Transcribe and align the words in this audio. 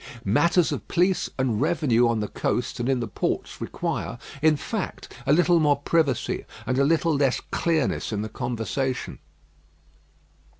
Matters 0.25 0.71
of 0.71 0.87
police 0.87 1.29
and 1.37 1.61
revenue 1.61 2.07
on 2.07 2.21
the 2.21 2.27
coast 2.27 2.79
and 2.79 2.89
in 2.89 3.01
the 3.01 3.07
ports 3.07 3.61
require, 3.61 4.17
in 4.41 4.57
fact, 4.57 5.13
a 5.27 5.31
little 5.31 5.59
more 5.59 5.75
privacy, 5.75 6.43
and 6.65 6.79
a 6.79 6.83
little 6.83 7.15
less 7.15 7.39
clearness 7.51 8.11
in 8.11 8.23
the 8.23 8.29
conversation. 8.29 9.19